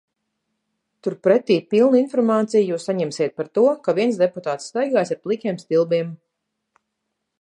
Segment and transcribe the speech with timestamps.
[1.07, 6.11] Turpretī pilnu informāciju jūs saņemsiet par to, ka viens deputāts staigājis ar plikiem stilbiem.